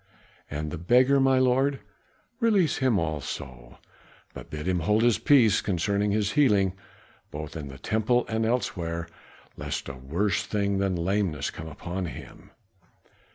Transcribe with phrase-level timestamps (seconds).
[0.49, 1.79] "And the beggar, my lord?"
[2.39, 3.77] "Release him also,
[4.33, 6.73] but bid him hold his peace concerning his healing,
[7.29, 9.07] both in the temple and elsewhere,
[9.57, 12.49] lest a worse thing than lameness come upon him."